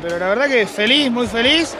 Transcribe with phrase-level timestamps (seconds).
[0.00, 1.74] Pero la verdad que feliz, muy feliz.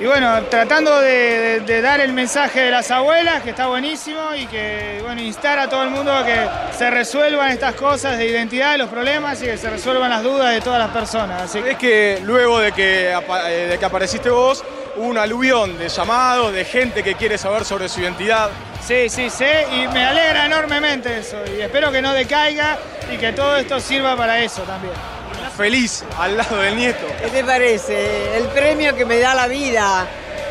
[0.00, 4.34] Y bueno, tratando de, de- de dar el mensaje de las abuelas, que está buenísimo,
[4.36, 6.36] y que, bueno, instar a todo el mundo a que
[6.76, 10.60] se resuelvan estas cosas de identidad, los problemas, y que se resuelvan las dudas de
[10.60, 11.42] todas las personas.
[11.42, 14.64] Así que Es que luego de que, eh, de que apareciste vos,
[14.96, 18.50] hubo un aluvión de llamados, de gente que quiere saber sobre su identidad.
[18.84, 19.44] Sí, sí, sí,
[19.76, 22.78] y me alegra enormemente eso, y espero que no decaiga
[23.12, 24.92] y que todo esto sirva para eso también.
[25.56, 27.06] Feliz al lado del nieto.
[27.22, 28.36] ¿Qué te parece?
[28.36, 30.04] El premio que me da la vida,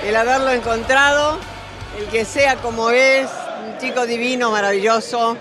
[0.05, 1.37] el haberlo encontrado,
[1.99, 3.27] el que sea como es,
[3.67, 5.35] un chico divino, maravilloso,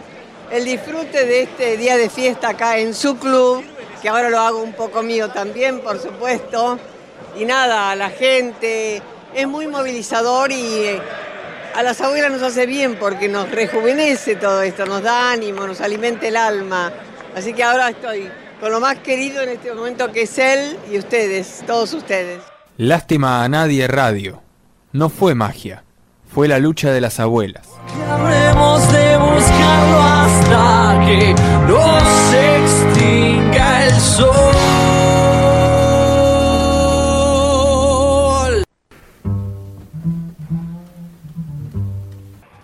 [0.50, 3.64] el disfrute de este día de fiesta acá en su club,
[4.02, 6.80] que ahora lo hago un poco mío también, por supuesto.
[7.36, 9.00] Y nada, la gente
[9.32, 11.00] es muy movilizador y eh,
[11.72, 15.80] a las abuelas nos hace bien porque nos rejuvenece todo esto, nos da ánimo, nos
[15.80, 16.92] alimenta el alma.
[17.36, 18.28] Así que ahora estoy
[18.62, 22.40] con lo más querido en este momento que es él y ustedes, todos ustedes.
[22.76, 24.40] Lástima a nadie radio.
[24.92, 25.82] No fue magia,
[26.32, 27.68] fue la lucha de las abuelas.
[28.08, 31.34] Habremos de buscarlo hasta que
[31.66, 32.11] no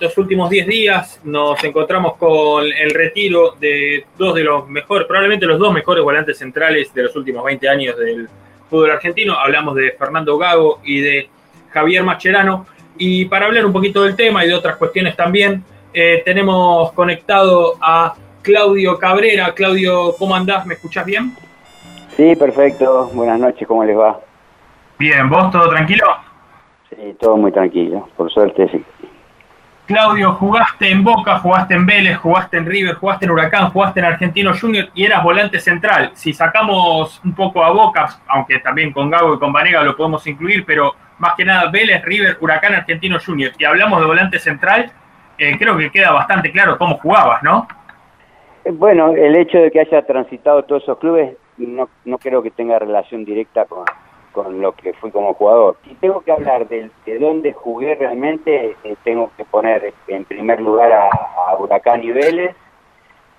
[0.00, 5.44] Estos últimos 10 días nos encontramos con el retiro de dos de los mejores, probablemente
[5.44, 8.28] los dos mejores volantes centrales de los últimos 20 años del
[8.70, 9.34] fútbol argentino.
[9.34, 11.28] Hablamos de Fernando Gago y de
[11.70, 12.64] Javier Mascherano.
[12.97, 17.75] Y para hablar un poquito del tema y de otras cuestiones también, eh, tenemos conectado
[17.81, 19.53] a Claudio Cabrera.
[19.53, 20.64] Claudio, ¿cómo andás?
[20.64, 21.32] ¿Me escuchás bien?
[22.16, 23.10] Sí, perfecto.
[23.12, 24.20] Buenas noches, ¿cómo les va?
[24.97, 26.06] Bien, ¿vos todo tranquilo?
[26.88, 28.84] Sí, todo muy tranquilo, por suerte sí.
[29.88, 34.04] Claudio, jugaste en Boca, jugaste en Vélez, jugaste en River, jugaste en Huracán, jugaste en
[34.04, 36.10] Argentino Junior y eras volante central.
[36.12, 40.26] Si sacamos un poco a Boca, aunque también con Gago y con Vanega lo podemos
[40.26, 44.93] incluir, pero más que nada Vélez, River, Huracán, Argentino Junior, y hablamos de volante central,
[45.38, 47.66] eh, creo que queda bastante claro cómo jugabas, ¿no?
[48.66, 52.50] Eh, Bueno, el hecho de que haya transitado todos esos clubes no, no creo que
[52.50, 53.87] tenga relación directa con,
[54.33, 55.77] con lo que fui como jugador.
[55.84, 60.61] Si tengo que hablar de, de dónde jugué realmente, eh, tengo que poner en primer
[60.61, 62.55] lugar a, Huracán y Vélez.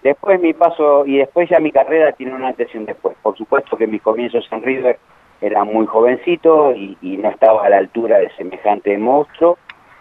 [0.04, 3.16] Después mi paso, y después ya mi carrera tiene un antes y un después.
[3.22, 5.00] Por supuesto que mis comienzos en River
[5.42, 9.58] era muy jovencito y, y no estaba a la altura de semejante monstruo,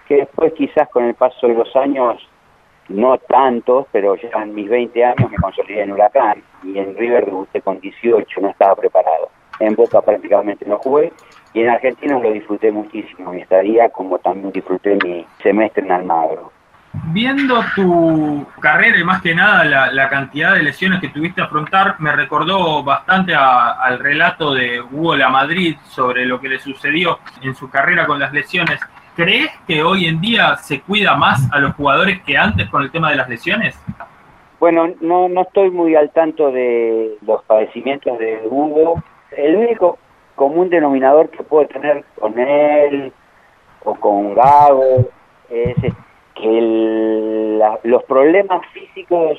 [0.06, 2.28] que después quizás con el paso de los años
[2.88, 7.26] no tantos, pero ya en mis 20 años me consolidé en Huracán y en River
[7.26, 9.30] debuté con 18, no estaba preparado.
[9.60, 11.12] En Boca prácticamente no jugué
[11.54, 16.52] y en Argentina lo disfruté muchísimo, mi estadía, como también disfruté mi semestre en Almagro.
[17.12, 21.44] Viendo tu carrera y más que nada la, la cantidad de lesiones que tuviste a
[21.44, 26.58] afrontar, me recordó bastante a- al relato de Hugo La Madrid sobre lo que le
[26.58, 28.80] sucedió en su carrera con las lesiones.
[29.16, 32.90] ¿Crees que hoy en día se cuida más a los jugadores que antes con el
[32.90, 33.78] tema de las lesiones?
[34.60, 39.02] Bueno, no, no estoy muy al tanto de los padecimientos de Hugo.
[39.32, 39.98] El único
[40.34, 43.12] común denominador que puedo tener con él
[43.84, 45.08] o con Gago
[45.50, 45.76] es
[46.34, 49.38] que el- la- los problemas físicos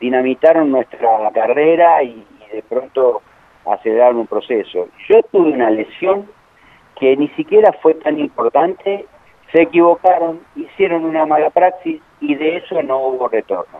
[0.00, 3.22] dinamitaron nuestra carrera y de pronto
[3.66, 4.88] aceleraron un proceso.
[5.08, 6.28] Yo tuve una lesión
[6.98, 9.06] que ni siquiera fue tan importante,
[9.52, 13.78] se equivocaron, hicieron una mala praxis y de eso no hubo retorno.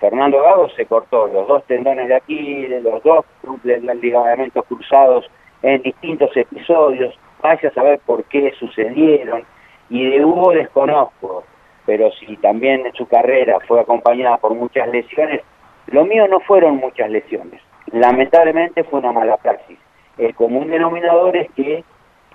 [0.00, 3.24] Fernando Gago se cortó los dos tendones de aquí, los dos
[3.64, 5.30] ligamentos cruzados
[5.62, 9.44] en distintos episodios, vaya a saber por qué sucedieron,
[9.88, 11.44] y de Hugo desconozco,
[11.86, 15.40] pero si también en su carrera fue acompañada por muchas lesiones,
[15.86, 19.78] lo mío no fueron muchas lesiones, lamentablemente fue una mala praxis.
[20.18, 21.84] El común denominador es que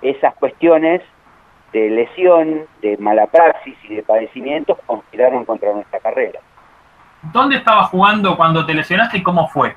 [0.02, 1.02] esas cuestiones
[1.72, 6.40] de lesión, de mala praxis y de padecimientos conspiraron contra nuestra carrera.
[7.30, 9.74] ¿Dónde estabas jugando cuando te lesionaste y cómo fue?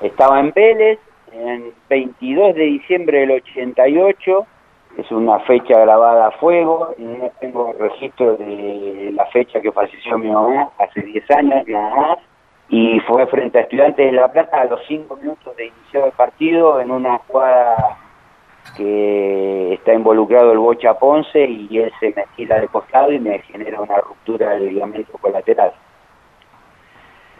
[0.00, 1.00] Estaba en Vélez,
[1.32, 4.46] en 22 de diciembre del 88,
[4.98, 10.30] es una fecha grabada a fuego, no tengo registro de la fecha que falleció mi
[10.30, 12.18] mamá, hace 10 años nada más,
[12.68, 16.12] y fue frente a Estudiantes de La Plata a los 5 minutos de iniciar el
[16.12, 17.98] partido en una jugada
[18.76, 23.40] que está involucrado el Bocha Ponce y él se me tira de costado y me
[23.40, 25.72] genera una ruptura del ligamento colateral.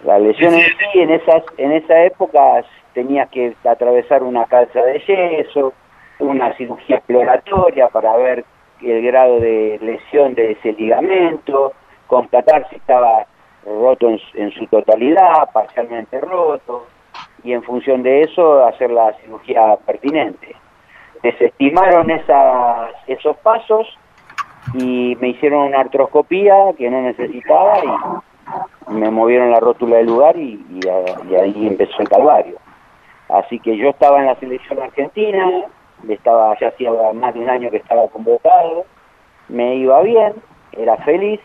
[0.05, 2.63] La lesión en sí, en esas, en esa época
[2.93, 5.73] tenías que atravesar una calza de yeso,
[6.19, 8.45] una cirugía exploratoria para ver
[8.83, 11.73] el grado de lesión de ese ligamento,
[12.07, 13.27] constatar si estaba
[13.65, 16.87] roto en, en su totalidad, parcialmente roto,
[17.43, 20.55] y en función de eso hacer la cirugía pertinente.
[21.23, 23.87] Desestimaron esas, esos pasos
[24.75, 28.34] y me hicieron una artroscopía que no necesitaba y
[28.89, 30.61] me movieron la rótula del lugar y,
[31.41, 32.57] ahí empezó el calvario.
[33.29, 35.65] Así que yo estaba en la selección argentina,
[36.09, 38.85] estaba ya hacía más de un año que estaba convocado,
[39.49, 40.35] me iba bien,
[40.73, 41.41] era feliz,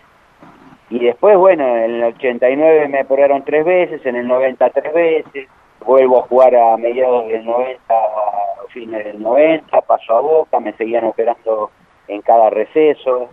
[0.90, 5.48] y después, bueno, en el 89 me operaron tres veces, en el 90 tres veces,
[5.86, 10.74] vuelvo a jugar a mediados del 90, a fines del 90, paso a Boca, me
[10.74, 11.72] seguían operando
[12.08, 13.30] en cada receso,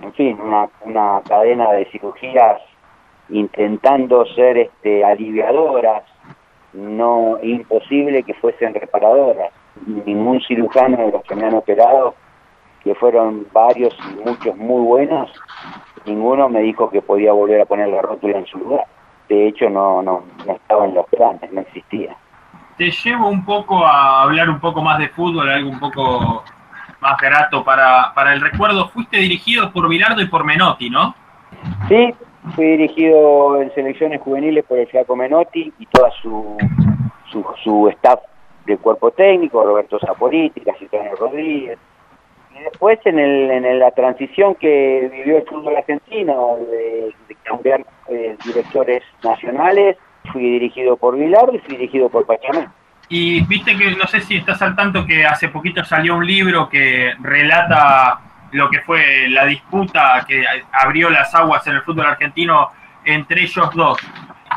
[0.00, 0.38] en fin,
[0.84, 2.62] una cadena de cirugías
[3.30, 6.02] intentando ser este, aliviadoras,
[6.72, 9.52] no imposible que fuesen reparadoras.
[9.86, 12.14] Ningún cirujano de los que me han operado,
[12.82, 15.30] que fueron varios y muchos muy buenos,
[16.04, 18.86] ninguno me dijo que podía volver a poner la rótula en su lugar.
[19.28, 22.16] De hecho, no, no, no estaba en los planes, no existía.
[22.76, 26.44] Te llevo un poco a hablar un poco más de fútbol, algo un poco
[27.00, 28.88] más grato para, para el recuerdo.
[28.88, 31.14] Fuiste dirigido por Bilardo y por Menotti, ¿no?
[31.88, 32.14] Sí,
[32.54, 36.56] fui dirigido en selecciones juveniles por el Flaco Menotti y toda su,
[37.30, 38.20] su, su staff
[38.66, 41.78] de cuerpo técnico, Roberto Zaporiti, Casitano Rodríguez.
[42.54, 47.84] Y después en, el, en la transición que vivió el fútbol argentino, de, de cambiar
[48.08, 49.96] eh, directores nacionales,
[50.32, 52.68] fui dirigido por Vilar y fui dirigido por Pachamé.
[53.08, 56.68] Y viste que, no sé si estás al tanto que hace poquito salió un libro
[56.68, 58.20] que relata
[58.52, 62.68] lo que fue la disputa que abrió las aguas en el fútbol argentino
[63.04, 63.98] entre ellos dos.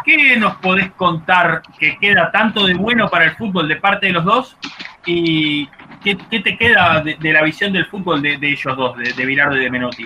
[0.06, 4.14] ¿Qué nos podés contar que queda tanto de bueno para el fútbol de parte de
[4.14, 4.58] los dos?
[5.06, 5.68] ¿Y
[6.04, 9.58] qué, te queda de, la visión del fútbol de, de ellos dos, de, de Bilardo
[9.58, 10.06] y de Menotti?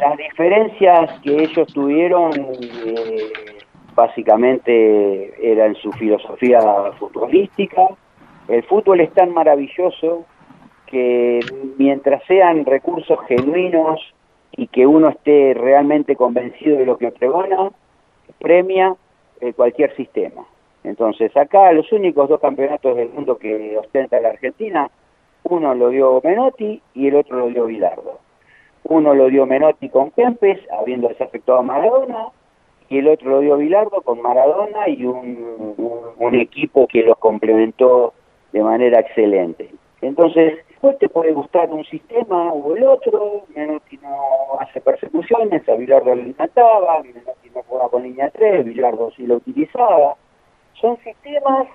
[0.00, 3.32] Las diferencias que ellos tuvieron eh,
[3.94, 6.60] básicamente eran su filosofía
[6.98, 7.82] futbolística.
[8.48, 10.26] El fútbol es tan maravilloso
[10.86, 11.40] que
[11.78, 14.00] mientras sean recursos genuinos
[14.52, 17.70] y que uno esté realmente convencido de lo que pregona,
[18.38, 18.94] premia
[19.40, 20.44] eh, cualquier sistema.
[20.84, 24.90] Entonces acá los únicos dos campeonatos del mundo que ostenta la Argentina,
[25.44, 28.18] uno lo dio Menotti y el otro lo dio Bilardo.
[28.84, 32.28] Uno lo dio Menotti con Kempes, habiendo desafectado a Maradona,
[32.90, 37.16] y el otro lo dio Bilardo con Maradona y un, un, un equipo que los
[37.18, 38.12] complementó
[38.52, 39.70] de manera excelente.
[40.02, 45.74] Entonces, después te puede gustar un sistema o el otro, Menotti no hace persecuciones, a
[45.76, 50.16] Bilardo le mataba, Menotti no jugaba con línea 3, Bilardo sí lo utilizaba.
[50.74, 51.68] Son sistemas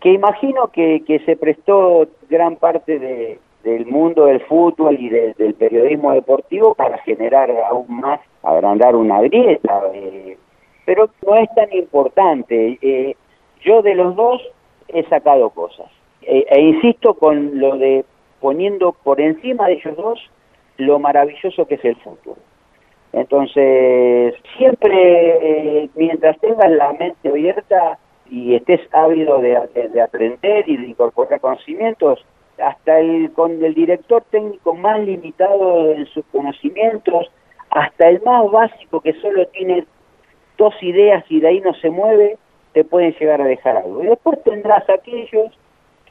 [0.00, 5.32] que imagino que, que se prestó gran parte de, del mundo del fútbol y de,
[5.34, 10.36] del periodismo deportivo para generar aún más, agrandar una grieta, eh,
[10.84, 12.78] pero no es tan importante.
[12.82, 13.16] Eh,
[13.62, 14.42] yo de los dos
[14.88, 15.86] he sacado cosas.
[16.20, 18.04] E, e, insisto con lo de
[18.42, 20.30] poniendo por encima de ellos dos
[20.76, 22.36] lo maravilloso que es el fútbol.
[23.12, 30.68] Entonces, siempre, eh, mientras tengas la mente abierta y estés ávido de, de, de, aprender
[30.68, 32.24] y de incorporar conocimientos,
[32.58, 37.30] hasta el con el director técnico más limitado en sus conocimientos,
[37.70, 39.86] hasta el más básico que solo tiene
[40.58, 42.38] dos ideas y de ahí no se mueve,
[42.72, 44.02] te pueden llegar a dejar algo.
[44.02, 45.52] Y después tendrás aquellos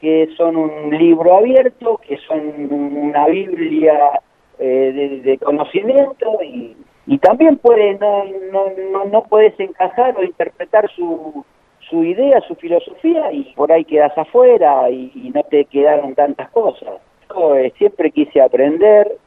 [0.02, 2.40] que son un libro abierto, que son
[2.72, 4.20] una Biblia
[4.58, 6.76] eh, de, conocimiento y,
[7.18, 11.44] también puede, no, no, no, no, puedes encajar o interpretar su,
[11.88, 17.00] su idea, su filosofía y por ahí quedas afuera y, no te quedaron tantas cosas.
[17.28, 19.18] Yo, eh, siempre quise aprender,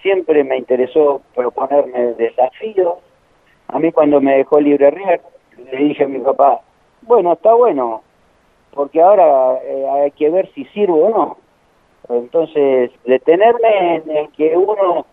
[0.00, 2.98] siempre me interesó proponerme desafíos.
[3.66, 5.20] A mí cuando me dejó libre Rier,
[5.72, 6.60] le dije a mi papá,
[7.02, 8.02] bueno, está bueno,
[8.74, 11.36] porque ahora eh, hay que ver si sirvo o no.
[12.08, 15.06] Entonces, detenerme en, en que uno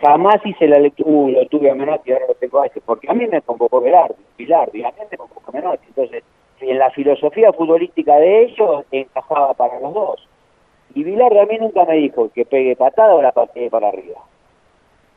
[0.00, 3.08] jamás hice la lectura, uh, lo tuve a Menotti, ahora lo tengo a este, porque
[3.10, 5.86] a mí me convocó Velardo, Pilardo, y a mí me convocó Menotti.
[5.88, 6.24] Entonces,
[6.60, 10.28] en la filosofía futbolística de ellos encajaba para los dos.
[10.94, 14.20] Y Vilardo a mí nunca me dijo que pegue patada o la pateé para arriba.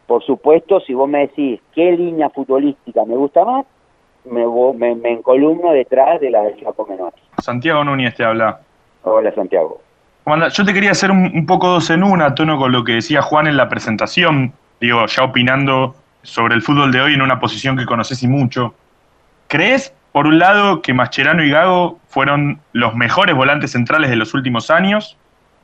[0.07, 3.65] Por supuesto, si vos me decís qué línea futbolística me gusta más,
[4.25, 7.21] me, me, me encolumno detrás de la del Chaco Menotti.
[7.41, 8.59] Santiago Núñez te habla.
[9.03, 9.81] Hola, Santiago.
[10.51, 12.93] Yo te quería hacer un, un poco dos en una, a tono con lo que
[12.93, 17.39] decía Juan en la presentación, digo, ya opinando sobre el fútbol de hoy en una
[17.39, 18.75] posición que conoces y mucho.
[19.47, 24.33] ¿Crees, por un lado, que Mascherano y Gago fueron los mejores volantes centrales de los
[24.35, 25.17] últimos años?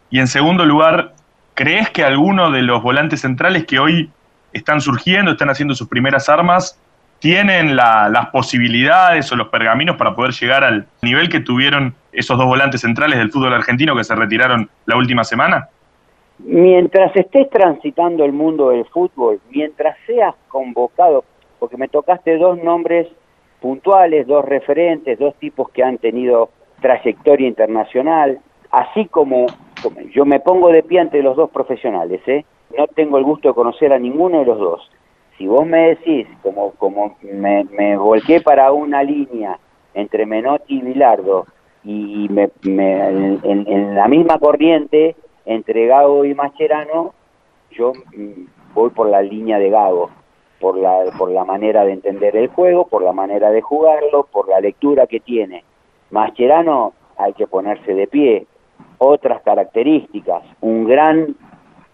[0.09, 1.13] Y en segundo lugar,
[1.53, 4.09] ¿crees que alguno de los volantes centrales que hoy
[4.53, 6.79] están surgiendo, están haciendo sus primeras armas,
[7.25, 12.37] tienen la- las posibilidades o los pergaminos para poder llegar al nivel que tuvieron esos
[12.37, 15.67] dos volantes centrales del fútbol argentino que se retiraron la última semana?
[16.37, 21.23] Mientras estés transitando el mundo del fútbol, mientras seas convocado,
[21.57, 23.07] porque me tocaste dos nombres
[23.59, 28.37] puntuales, dos referentes, dos tipos que han tenido trayectoria internacional,
[28.69, 29.47] así como,
[30.13, 32.45] yo me pongo de pie ante los dos profesionales, ¿eh?
[32.77, 34.91] no tengo el gusto de conocer a ninguno de los dos.
[35.37, 39.59] Si vos me decís, como, como me, volqué para una línea
[39.93, 41.45] entre Menotti y Bilardo,
[41.83, 45.15] y me, me- en, en- en la misma corriente
[45.45, 47.13] entre Gago y Mascherano,
[47.71, 50.09] yo mm, voy por la línea de Gago,
[50.59, 54.47] por la, por la manera de entender el juego, por la manera de jugarlo, por
[54.49, 55.63] la lectura que tiene.
[56.11, 58.47] Mascherano hay que ponerse de pie.
[58.97, 61.35] Otras características, un gran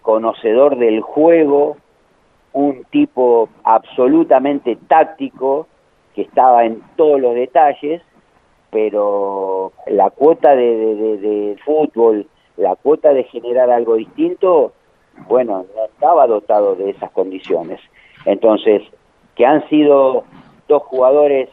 [0.00, 1.76] conocedor del juego,
[2.52, 5.66] un tipo absolutamente táctico,
[6.14, 8.02] que estaba en todos los detalles,
[8.70, 14.72] pero la cuota de, de- de- fútbol, la cuota de generar algo distinto,
[15.28, 17.80] bueno, no estaba dotado de esas condiciones.
[18.24, 18.82] Entonces,
[19.34, 20.24] que han sido
[20.68, 21.48] dos jugadores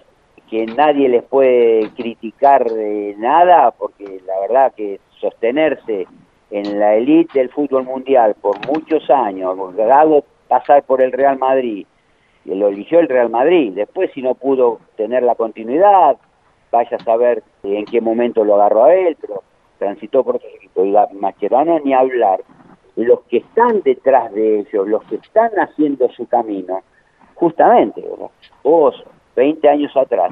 [0.50, 6.08] que nadie les puede criticar de nada, porque la verdad que sostenerse
[6.52, 11.86] en la elite del fútbol mundial por muchos años, Gago pasar por el Real Madrid,
[12.44, 16.18] y lo eligió el Real Madrid, después si no pudo tener la continuidad,
[16.72, 19.16] vaya a saber en qué momento lo agarró a él,
[19.78, 22.42] transitó por otros equipos, y Ga- Mascherano ni hablar,
[22.96, 26.82] los que están detrás de ellos, los que están haciendo su camino,
[27.36, 28.04] justamente,
[28.64, 29.02] vos,
[29.36, 30.32] 20 años atrás,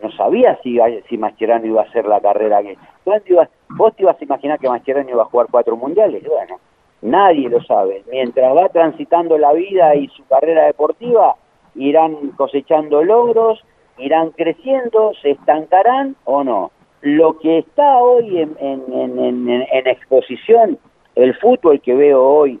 [0.00, 2.76] no sabías si, si Mascherano iba a hacer la carrera que...
[3.04, 6.22] ¿Cuándo ibas- ¿Vos te ibas a imaginar que Mascherano iba a jugar cuatro mundiales?
[6.26, 6.56] Bueno,
[7.02, 8.02] nadie lo sabe.
[8.10, 11.36] Mientras va transitando la vida y su carrera deportiva,
[11.74, 13.62] irán cosechando logros,
[13.98, 16.70] irán creciendo, se estancarán o no.
[17.02, 20.78] Lo que está hoy en, exposición,
[21.14, 22.58] el fútbol que veo hoy,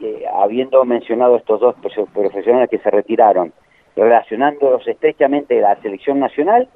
[0.00, 3.52] eh, habiendo mencionado estos dos profe- profesionales que se retiraron,
[3.96, 6.68] relacionándolos estrechamente de la selección nacional,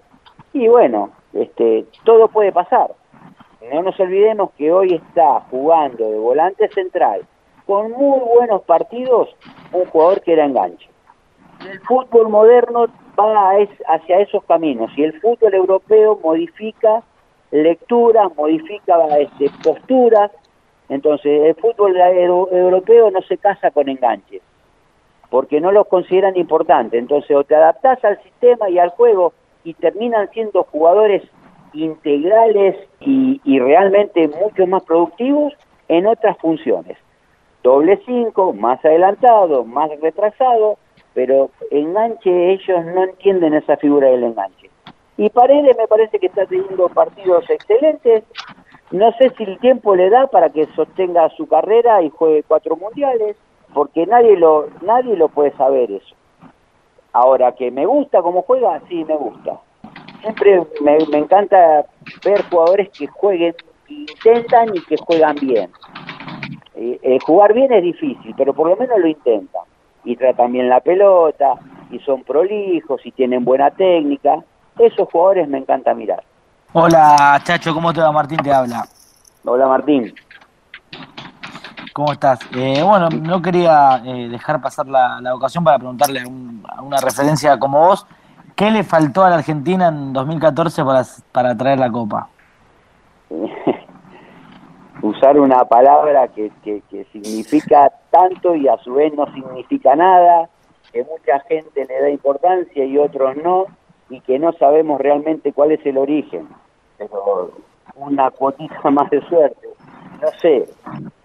[0.53, 2.91] y bueno, este, todo puede pasar.
[3.69, 7.23] No nos olvidemos que hoy está jugando de volante central
[7.67, 9.29] con muy buenos partidos
[9.73, 10.89] un jugador que era enganche.
[11.71, 12.87] El fútbol moderno
[13.19, 13.53] va
[13.87, 17.03] hacia esos caminos y el fútbol europeo modifica
[17.51, 20.31] lecturas, modifica este, posturas.
[20.89, 24.43] Entonces, el fútbol euro- europeo no se casa con enganches
[25.29, 26.99] porque no los consideran importantes.
[26.99, 31.23] Entonces, o te adaptás al sistema y al juego y terminan siendo jugadores
[31.73, 35.53] integrales y, realmente mucho más productivos
[35.89, 36.97] en otras funciones.
[37.63, 40.79] Doble cinco, más adelantado, más retrasado,
[41.15, 44.71] pero enganche ellos no entienden esa figura del enganche.
[45.17, 48.25] Y Paredes me parece que está teniendo partidos excelentes.
[48.91, 52.77] No sé si el tiempo le da para que sostenga su carrera y juegue cuatro
[52.77, 53.37] mundiales,
[53.75, 56.15] porque nadie lo, nadie lo puede saber eso.
[57.13, 59.61] Ahora, que me gusta cómo juega, sí, me gusta.
[60.21, 61.85] Siempre me, me encanta
[62.25, 63.55] ver jugadores que jueguen,
[63.87, 65.71] que intentan y que juegan bien.
[66.75, 69.63] Eh, eh, jugar bien es difícil, pero por lo menos lo intentan.
[70.05, 71.55] Y tratan bien la pelota,
[71.91, 74.37] y son prolijos, y tienen buena técnica.
[74.79, 76.23] Esos jugadores me encanta mirar.
[76.73, 78.13] Hola, Chacho, ¿cómo te va?
[78.13, 78.87] Martín te habla.
[79.45, 80.15] Hola Martín.
[81.93, 82.39] ¿Cómo estás?
[82.57, 86.81] Eh, bueno, no quería eh, dejar pasar la, la ocasión para preguntarle a, un- a
[86.83, 88.07] una referencia como vos,
[88.61, 91.03] ¿qué le faltó a la Argentina en 2014 para,
[91.33, 92.29] para traer la Copa?
[95.03, 100.51] usar una palabra que, que, que significa tanto y a su vez no significa nada,
[100.93, 103.65] que mucha gente le da importancia y otros no,
[104.11, 106.47] y que no sabemos realmente cuál es el origen.
[106.99, 107.53] Pero
[107.95, 109.69] una cuotita más de suerte.
[110.21, 110.67] no sé,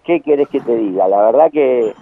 [0.06, 1.10] ¿qué querés que te diga?
[1.10, 1.94] La verdad que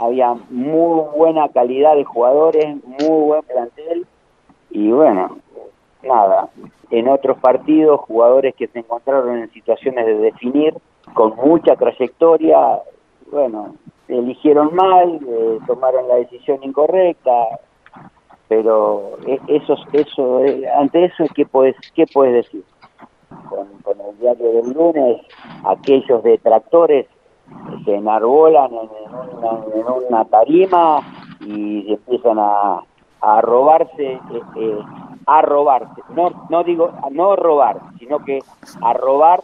[0.00, 4.04] había muy buena calidad de jugadores, muy buen plantel
[4.70, 5.38] y bueno,
[6.02, 6.48] nada,
[6.90, 10.74] en otros partidos jugadores que se encontraron en situaciones de definir
[11.14, 12.80] con mucha trayectoria,
[13.30, 13.74] bueno,
[14.08, 17.30] eligieron mal, eh, tomaron la decisión incorrecta,
[18.48, 22.64] pero e- eso, eso, eh, ante eso, ¿qué puedes, qué puedes decir?
[23.48, 25.20] Con, con el diario del lunes,
[25.64, 27.06] aquellos detractores
[27.84, 28.88] se enarbolan en,
[29.38, 31.00] una, en una tarima
[31.40, 32.80] y empiezan a,
[33.20, 34.20] a robarse, eh,
[34.56, 34.78] eh,
[35.26, 38.40] a robarse, no, no digo, no robar, sino que
[38.82, 39.40] a robar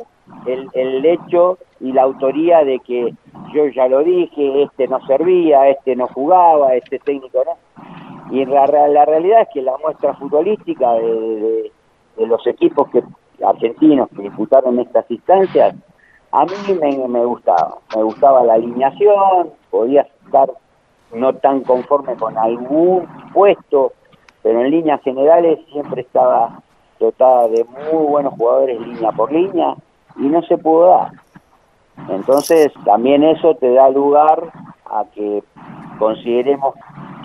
[0.47, 3.15] el, el hecho y la autoría de que
[3.55, 7.57] yo ya lo dije, este no servía, este no jugaba, este técnico no.
[8.31, 11.73] Y la, la realidad es que la muestra futbolística de, de-
[12.17, 13.03] de los equipos que
[13.45, 15.75] argentinos que disputaron estas instancias,
[16.33, 17.77] a mí me, me gustaba.
[17.95, 20.49] Me gustaba la alineación, podía estar
[21.13, 23.93] no tan conforme con algún puesto,
[24.43, 26.61] pero en líneas generales siempre estaba
[26.99, 29.75] dotada de muy buenos jugadores línea por línea
[30.17, 31.13] y no se pudo dar.
[32.09, 34.53] Entonces también eso te da lugar
[34.87, 35.43] a que
[35.99, 36.75] consideremos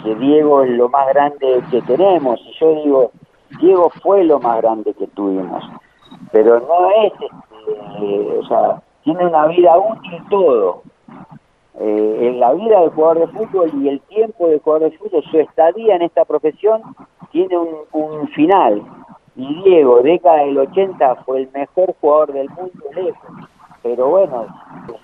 [0.04, 2.40] que Diego es lo más grande que tenemos.
[2.42, 3.12] Y yo digo,
[3.60, 5.64] Diego fue lo más grande que tuvimos,
[6.32, 10.84] pero no es, este, o sea, tiene una vida útil todo.
[11.80, 15.24] Eh, en la vida del jugador de fútbol y el tiempo del jugador de fútbol,
[15.32, 16.82] su estadía en esta profesión
[17.32, 18.82] tiene un, final.
[19.36, 23.30] Y Diego, década del 80, fue el mejor jugador del mundo lejos.
[23.84, 24.48] Pero bueno,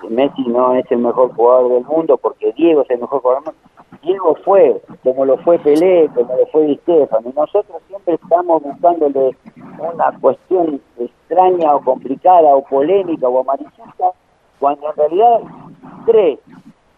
[0.09, 3.53] Messi no es el mejor jugador del mundo porque Diego es el mejor jugador del
[3.53, 3.67] mundo.
[4.03, 8.61] Diego fue, como lo fue Pelé, como lo fue Di Stefano, y nosotros siempre estamos
[8.61, 9.35] buscándole
[9.79, 14.11] una cuestión extraña o complicada o polémica o amarillenta,
[14.59, 15.41] cuando en realidad
[16.05, 16.39] tres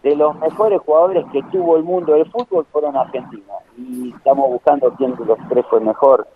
[0.02, 4.92] de los mejores jugadores que tuvo el mundo del fútbol fueron argentinos y estamos buscando
[4.94, 6.26] quién de los tres fue mejor,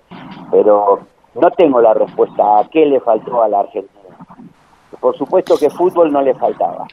[0.51, 1.01] pero
[1.35, 3.91] no tengo la respuesta a qué le faltó a la Argentina.
[5.01, 6.87] Por supuesto que fútbol no le faltaba.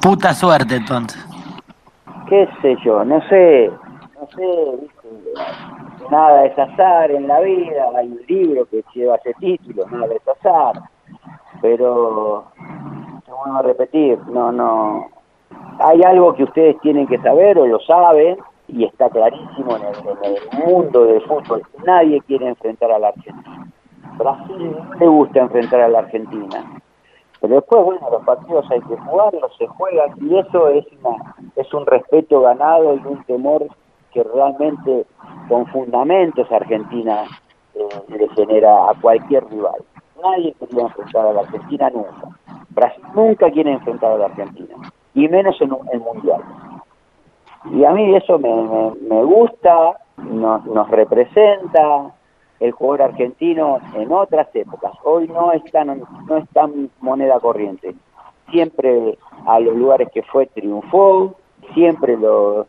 [0.00, 1.24] Puta suerte entonces.
[2.28, 3.70] qué sé yo, no sé,
[4.20, 5.08] no sé, ¿viste?
[6.10, 10.28] nada es azar en la vida, hay un libro que lleva ese título, nada es
[10.28, 10.82] azar,
[11.60, 12.44] pero
[13.24, 15.08] te vuelvo a repetir, no, no,
[15.78, 20.66] hay algo que ustedes tienen que saber o lo saben y está clarísimo en el,
[20.66, 23.66] mundo del fútbol, nadie quiere enfrentar a la Argentina.
[24.16, 26.80] Brasil le gusta enfrentar a la Argentina.
[27.40, 31.74] Pero después, bueno, los partidos hay que jugarlos, se juegan, y eso es, una, es
[31.74, 33.66] un respeto ganado y un temor
[34.12, 35.06] que realmente,
[35.48, 37.24] con fundamentos, Argentina
[37.74, 39.82] eh, le genera a cualquier rival.
[40.22, 42.28] Nadie quería enfrentar a la Argentina nunca.
[42.70, 44.76] Brasil nunca quiere enfrentar a la Argentina,
[45.14, 46.42] y menos en un Mundial.
[47.72, 52.12] Y a mí eso me, me, me gusta, nos, nos representa,
[52.62, 54.92] el jugador argentino en otras épocas.
[55.02, 57.94] Hoy no es tan, no es tan moneda corriente.
[58.50, 61.34] Siempre a los lugares que fue triunfó,
[61.74, 62.66] siempre lo,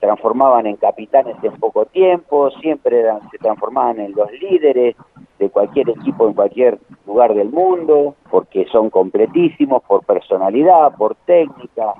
[0.00, 4.96] transformaban en capitanes en poco tiempo, siempre eran, se transformaban en los líderes
[5.38, 11.94] de cualquier equipo en cualquier lugar del mundo, porque son completísimos por personalidad, por técnica.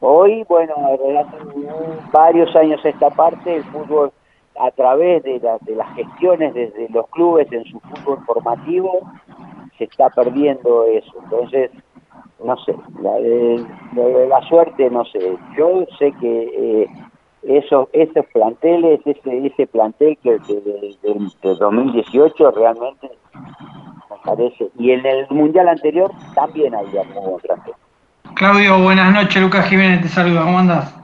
[0.00, 0.74] Hoy, bueno,
[2.12, 4.12] varios años esta parte, el fútbol
[4.58, 9.00] a través de, la- de las gestiones desde los clubes en su fútbol formativo
[9.76, 11.12] se está perdiendo eso.
[11.24, 11.70] Entonces,
[12.42, 13.18] no sé, la,
[13.94, 15.36] lo de la suerte, no sé.
[15.58, 16.86] Yo sé que eh,
[17.48, 23.08] esos, esos planteles, ese, ese plantel que de, de- de 2018 realmente
[24.10, 27.74] me parece, y en el mundial anterior también había muy buen plantel.
[28.34, 29.40] Claudio, buenas noches.
[29.42, 30.42] Lucas Jiménez te saluda.
[30.42, 30.94] ¿Cómo andás?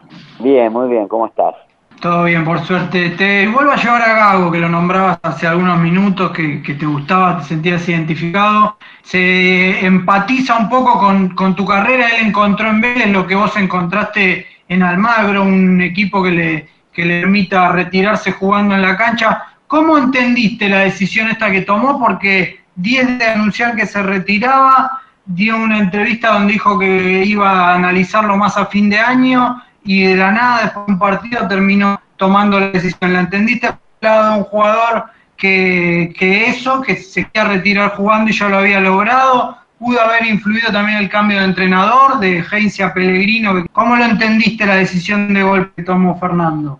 [0.41, 1.55] Bien, muy bien, ¿cómo estás?
[2.01, 3.11] Todo bien, por suerte.
[3.11, 6.85] Te vuelvo a llevar a Gago, que lo nombrabas hace algunos minutos, que, que te
[6.85, 8.77] gustaba, te sentías identificado.
[9.03, 12.09] Se empatiza un poco con, con tu carrera.
[12.09, 17.05] Él encontró en Vélez lo que vos encontraste en Almagro, un equipo que le, que
[17.05, 19.45] le permita retirarse jugando en la cancha.
[19.67, 21.99] ¿Cómo entendiste la decisión esta que tomó?
[21.99, 27.75] Porque 10 de anunciar que se retiraba, dio una entrevista donde dijo que iba a
[27.75, 32.01] analizarlo más a fin de año y de la nada, después de un partido, terminó
[32.17, 33.13] tomando la decisión.
[33.13, 35.05] ¿La entendiste lado de un jugador
[35.37, 39.59] que, que eso, que se quería retirar jugando y ya lo había logrado?
[39.85, 43.65] ¿Pudo haber influido también el cambio de entrenador, de Heinz a Pellegrino?
[43.73, 46.79] ¿Cómo lo entendiste la decisión de golpe que tomó Fernando?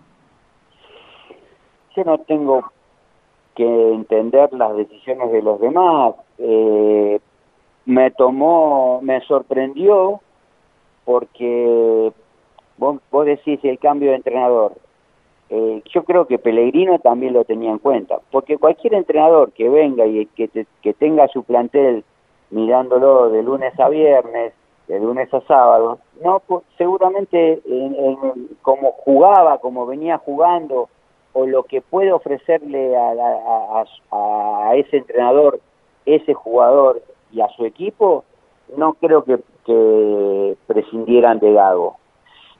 [1.95, 2.71] yo no tengo
[3.55, 3.63] que
[3.93, 6.15] entender las decisiones de los demás.
[6.39, 7.19] Eh,
[7.85, 10.21] me tomó, me sorprendió
[11.05, 12.11] porque
[12.77, 14.73] vos, vos decís el cambio de entrenador.
[15.49, 20.05] Eh, yo creo que Pellegrino también lo tenía en cuenta, porque cualquier entrenador que venga
[20.07, 22.03] y que, te- que tenga su plantel
[22.53, 24.53] mirándolo de lunes a viernes,
[24.87, 30.89] de lunes a sábado, no, pues, seguramente en- en- como jugaba, como venía jugando,
[31.33, 33.85] o lo que puede ofrecerle a,
[34.75, 35.59] ese entrenador,
[36.05, 38.23] ese jugador y a su equipo,
[38.77, 41.97] no creo que, que prescindieran de Gago.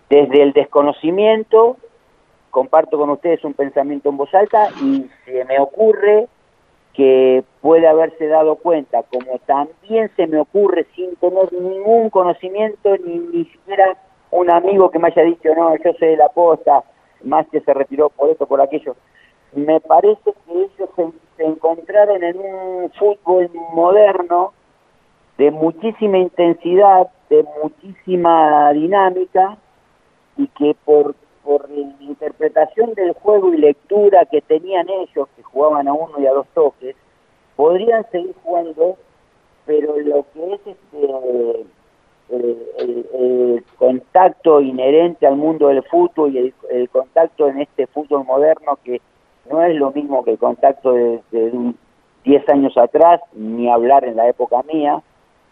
[0.10, 1.78] Desde el desconocimiento,
[2.50, 6.28] comparto con ustedes un pensamiento en voz alta y se me ocurre
[6.94, 13.18] que puede haberse dado cuenta, como también se me ocurre sin tener ningún conocimiento, ni,
[13.18, 13.98] ni siquiera
[14.32, 16.84] un amigo que me haya dicho, no, yo sé de la posta,
[17.24, 18.96] más que se retiró por esto, por aquello.
[19.54, 20.90] Me parece que ellos
[21.38, 24.54] se encontraron en un fútbol moderno
[25.38, 29.58] de muchísima intensidad, de muchísima dinámica,
[30.38, 35.88] y que por, por la interpretación del juego y lectura que tenían ellos, que jugaban
[35.88, 36.96] a uno y a dos toques,
[37.56, 38.98] podrían seguir jugando,
[39.66, 41.66] pero lo que es este
[42.30, 48.26] el, el- contacto inherente al mundo del fútbol y el, el contacto en este fútbol
[48.26, 49.02] moderno que
[49.52, 51.78] no es lo mismo que el contacto de, de un
[52.24, 55.02] 10 años atrás, ni hablar en la época mía,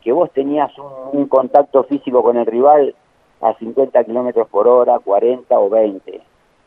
[0.01, 0.71] que vos tenías
[1.11, 2.95] un contacto físico con el rival
[3.41, 6.21] a 50 kilómetros por hora, 40 o 20,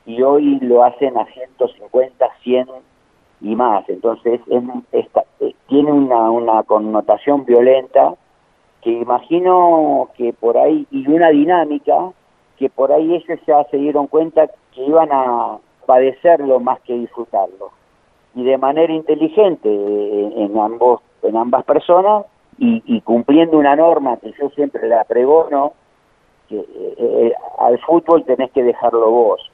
[0.07, 2.67] y hoy lo hacen a 150, 100
[3.41, 3.89] y más.
[3.89, 4.41] Entonces
[4.93, 5.07] es-
[5.41, 8.15] eh, tiene una, una connotación violenta
[8.83, 12.11] que imagino que por ahí, y una dinámica,
[12.59, 17.71] que por ahí ellos ya se dieron cuenta que iban a padecerlo más que disfrutarlo.
[18.35, 22.27] Y de manera inteligente eh, en, ambos, en ambas personas,
[22.59, 25.73] y, y cumpliendo una norma que yo siempre la pregono,
[26.63, 29.51] que eh, eh, al fútbol tenés que dejarlo vos,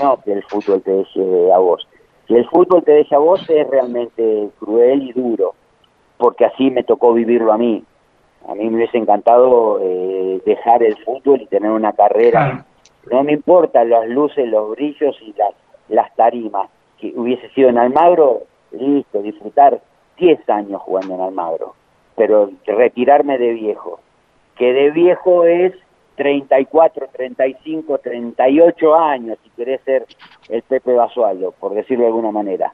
[0.00, 1.86] no que el fútbol te deje a vos.
[2.26, 5.54] Si el fútbol te deja a vos es realmente cruel y duro,
[6.18, 7.84] porque así me tocó vivirlo a mí.
[8.48, 12.64] A mí me hubiese encantado eh, dejar el fútbol y tener una carrera.
[13.10, 15.52] No me importan las luces, los brillos y las,
[15.88, 16.68] las tarimas.
[16.98, 19.80] Que hubiese sido en Almagro, listo, disfrutar
[20.18, 21.74] 10 años jugando en Almagro.
[22.14, 24.00] Pero retirarme de viejo.
[24.56, 25.72] Que de viejo es
[26.16, 30.06] 34, 35, 38 años, si querés ser
[30.48, 32.72] el Pepe Basualdo, por decirlo de alguna manera.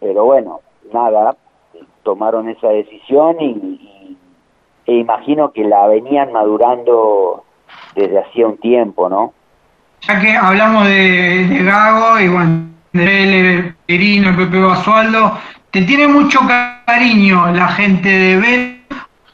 [0.00, 0.60] Pero bueno,
[0.92, 1.36] nada,
[2.02, 4.16] tomaron esa decisión y, y-
[4.86, 7.44] e imagino que la venían madurando
[7.94, 9.32] desde hacía un tiempo, ¿no?
[10.00, 15.38] Ya que hablamos de, de Gago y bueno, de Perino, Pepe Basualdo,
[15.70, 16.40] te tiene mucho
[16.86, 18.79] cariño la gente de Vélez.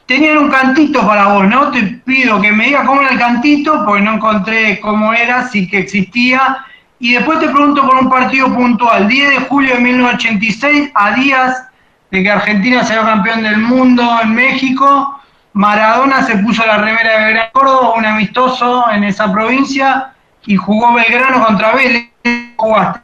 [0.07, 1.69] Tenían un cantito para vos, ¿no?
[1.69, 5.67] Te pido que me digas cómo era el cantito, porque no encontré cómo era, sí
[5.67, 6.59] que existía.
[6.97, 9.07] Y después te pregunto por un partido puntual.
[9.07, 11.67] 10 de julio de 1986, a días
[12.09, 15.19] de que Argentina sea campeón del mundo en México,
[15.51, 20.13] Maradona se puso la remera de Belgrano Córdoba, un amistoso en esa provincia,
[20.45, 22.11] y jugó Belgrano contra Vélez.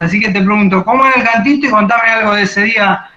[0.00, 1.66] Así que te pregunto, ¿cómo era el cantito?
[1.66, 3.10] Y contame algo de ese día.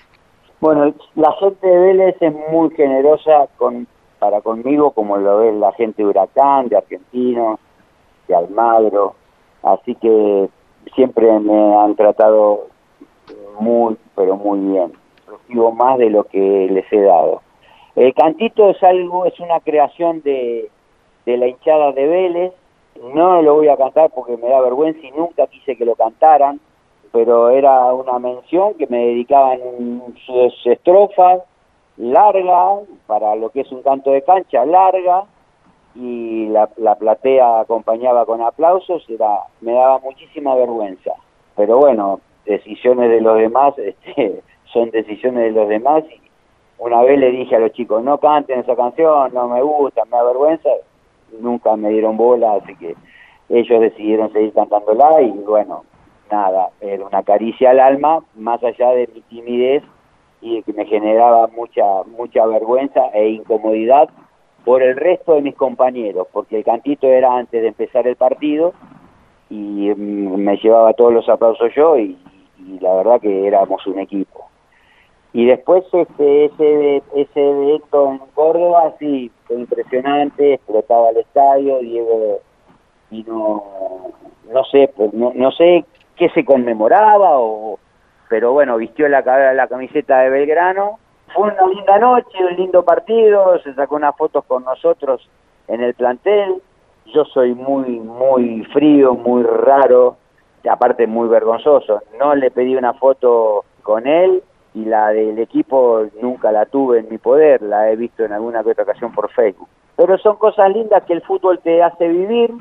[0.60, 5.72] Bueno, la gente de Vélez es muy generosa con, para conmigo, como lo es la
[5.74, 7.60] gente de Huracán, de Argentinos,
[8.28, 9.14] de Almagro,
[9.62, 10.50] así que
[10.96, 12.68] siempre me han tratado
[13.60, 14.94] muy, pero muy bien.
[15.28, 17.42] Recibo más de lo que les he dado.
[17.96, 20.70] El cantito es algo, es una creación de,
[21.26, 22.54] de la hinchada de Vélez.
[23.14, 26.60] No lo voy a cantar porque me da vergüenza y nunca quise que lo cantaran,
[27.18, 29.60] pero era una mención que me dedicaban
[30.24, 31.42] sus estrofas
[31.98, 35.24] larga para lo que es un canto de cancha larga
[35.96, 41.14] y la, la platea acompañaba con aplausos era me daba muchísima vergüenza.
[41.56, 46.22] Pero bueno decisiones de los demás este, son decisiones de los demás y
[46.78, 50.18] una vez le dije a los chicos no canten esa canción no me gusta me
[50.18, 50.70] da vergüenza
[51.40, 52.96] nunca me dieron bola así que
[53.50, 55.84] ellos decidieron seguir cantándola y bueno
[56.32, 59.84] nada era una caricia al alma más allá de mi timidez
[60.42, 64.10] y que me generaba mucha mucha vergüenza e incomodidad
[64.64, 68.74] por el resto de mis compañeros, porque el cantito era antes de empezar el partido
[69.50, 72.18] y mm, me llevaba todos los aplausos yo y,
[72.60, 74.48] y la verdad que éramos un equipo.
[75.34, 82.40] Y después este, ese, ese evento en Córdoba, sí, fue impresionante, explotaba el estadio, Diego
[83.10, 83.64] vino,
[84.52, 85.86] no sé, pues, no, no sé
[86.18, 87.80] qué se conmemoraba, o,
[88.30, 89.22] pero bueno, vistió la,
[89.54, 91.00] la camiseta de Belgrano,
[91.34, 95.30] fue una linda noche, un lindo partido, se sacó unas fotos con nosotros
[95.68, 96.62] en el plantel.
[97.14, 100.18] Yo soy muy, muy frío, muy raro,
[100.70, 102.02] aparte muy vergonzoso.
[102.20, 107.10] No le pedí una foto con él y la del equipo nunca la tuve en
[107.10, 109.70] mi poder, la he visto en alguna que otra ocasión por Facebook.
[109.96, 112.54] Pero son cosas lindas que el fútbol te hace vivir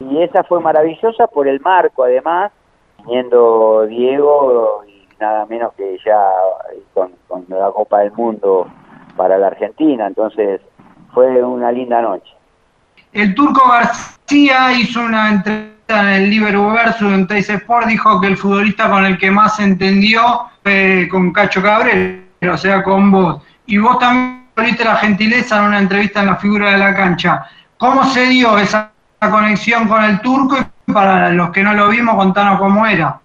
[0.00, 2.52] y esa fue maravillosa por el marco además,
[3.08, 6.20] viniendo Diego y nada menos que ya
[6.94, 8.68] con, con la Copa del Mundo
[9.16, 10.60] para la Argentina, entonces
[11.12, 12.30] fue una linda noche.
[13.12, 18.26] El turco García hizo una entrevista en el Liverpool versus en Teis Sport, dijo que
[18.28, 20.22] el futbolista con el que más entendió
[20.62, 22.20] fue con Cacho Cabrera,
[22.52, 23.42] o sea, con vos.
[23.66, 27.46] Y vos también tuviste la gentileza en una entrevista en la figura de la cancha.
[27.78, 30.56] ¿Cómo se dio esa conexión con el turco?
[30.98, 33.20] Para los que no lo vimos, contanos cómo era.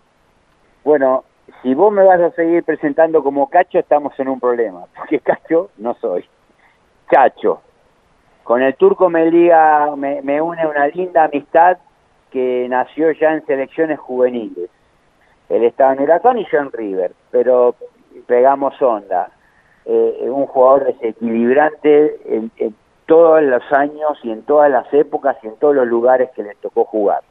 [0.84, 1.24] Bueno,
[1.64, 5.72] si vos me vas a seguir presentando como Cacho, estamos en un problema, porque Cacho
[5.78, 6.24] no soy.
[7.08, 7.62] Cacho,
[8.44, 11.78] con el turco me liga, me, une una linda amistad
[12.30, 14.70] que nació ya en selecciones juveniles.
[15.50, 17.76] Él estaba en Huracán y yo en River, pero
[18.28, 19.30] pegamos onda.
[19.86, 22.52] Eh, un jugador desequilibrante en,
[23.06, 26.56] todos los años y en todas las épocas y en todos los lugares que le
[26.56, 27.22] tocó jugar.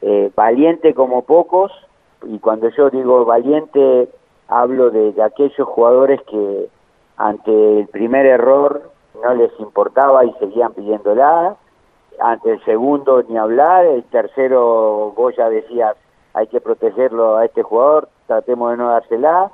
[0.00, 1.72] Eh, valiente como pocos,
[2.22, 4.08] y cuando yo digo valiente,
[4.48, 6.68] hablo de, aquellos jugadores que
[7.16, 8.90] ante el primer error
[9.22, 11.56] no les importaba y seguían pidiéndola.
[12.20, 15.96] Ante el segundo ni hablar, el tercero vos ya decías
[16.34, 19.50] hay que protegerlo a este jugador, tratemos de no dársela,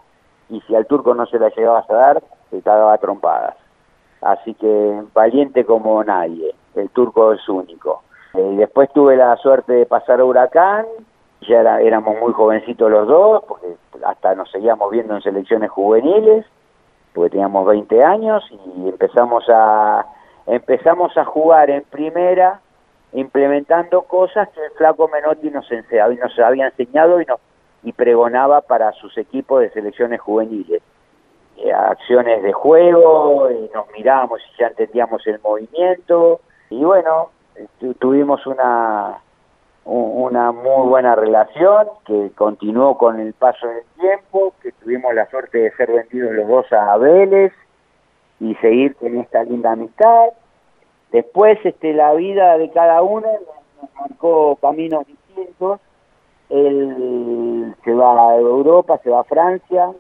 [0.51, 3.57] y si al turco no se la llegabas a dar, te cagaba trompadas.
[4.21, 8.04] Así que valiente como nadie, el turco es único.
[8.35, 10.87] Eh, después tuve la suerte de pasar a Huracán,
[11.49, 13.67] ya era, éramos muy jovencitos los dos, porque
[14.05, 16.45] hasta nos seguíamos viendo en selecciones juveniles,
[17.13, 20.07] porque teníamos 20 años y empezamos a
[20.47, 22.61] empezamos a jugar en primera
[23.13, 27.41] implementando cosas que el flaco Menotti nos, nos había enseñado y nos
[27.85, 30.83] y pregonaba para sus equipos de selecciones juveniles.
[31.59, 37.31] Eh, acciones de juego, y nos mirábamos y ya entendíamos el movimiento y bueno,
[37.99, 39.21] tuvimos una
[39.85, 45.59] una muy buena relación que continuó con el paso del tiempo, que tuvimos la suerte
[45.59, 47.53] de ser vendidos los dos a Vélez
[48.41, 50.29] y seguir con esta linda amistad.
[51.13, 53.29] Después este, la vida de cada uno
[53.81, 55.81] nos marcó caminos distintos.
[56.49, 59.91] Él se va a Europa, se va a Francia.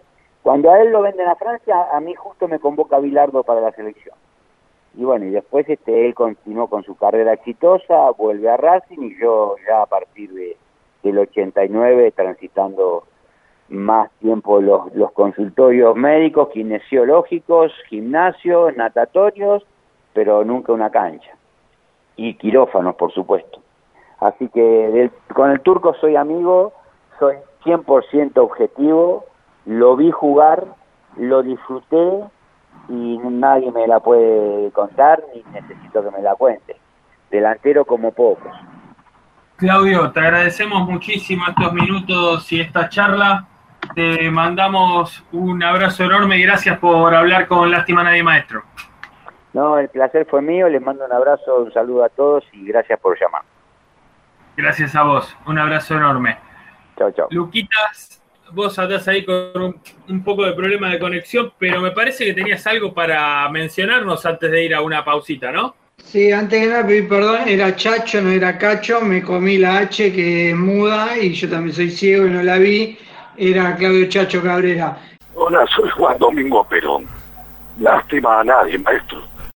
[0.43, 3.73] Cuando a él lo venden a Francia, a mí justo me convoca Bilardo para la
[3.73, 4.14] selección
[4.96, 9.20] y bueno, y después este él continuó con su carrera exitosa, vuelve a Racing y
[9.20, 10.57] yo ya a partir de,
[11.02, 13.04] del 89 transitando
[13.68, 19.64] más tiempo los, los consultorios médicos, kinesiológicos, gimnasios, natatorios,
[20.12, 21.30] pero nunca una cancha.
[22.16, 23.61] Y quirófanos, por supuesto.
[24.20, 26.72] Así que del, con el turco soy amigo,
[27.18, 29.24] soy 100% objetivo,
[29.66, 30.66] lo vi jugar,
[31.16, 32.24] lo disfruté
[32.89, 36.77] y nadie me la puede contar ni necesito que me la cuente.
[37.31, 38.53] Delantero como pocos.
[39.57, 43.47] Claudio, te agradecemos muchísimo estos minutos y esta charla.
[43.95, 48.63] Te mandamos un abrazo enorme y gracias por hablar con Lástima Nadie Maestro.
[49.53, 50.69] No, el placer fue mío.
[50.69, 53.43] Les mando un abrazo, un saludo a todos y gracias por llamar.
[54.57, 55.37] Gracias a vos.
[55.47, 56.37] Un abrazo enorme.
[56.97, 57.29] Chao, chao.
[57.31, 58.21] Luquitas,
[58.52, 62.35] vos andás ahí con un, un, poco de problema de conexión, pero me parece que
[62.35, 65.74] tenías algo para mencionarnos antes de ir a una pausita, ¿no?
[65.96, 70.12] Sí, antes de nada pedir perdón, era Chacho, no era Cacho, me comí la H
[70.12, 72.98] que es muda y yo también soy ciego y no la vi,
[73.37, 74.96] era Claudio Chacho Cabrera.
[75.35, 77.07] Hola, soy Juan Domingo Perón.
[77.78, 79.22] Lástima a nadie, maestro.